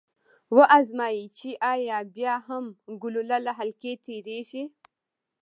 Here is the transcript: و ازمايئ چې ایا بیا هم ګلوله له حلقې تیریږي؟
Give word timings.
و 0.55 0.57
ازمايئ 0.77 1.25
چې 1.37 1.49
ایا 1.73 1.97
بیا 2.15 2.35
هم 2.47 2.65
ګلوله 3.01 3.37
له 3.45 3.51
حلقې 3.59 3.93
تیریږي؟ 4.05 4.63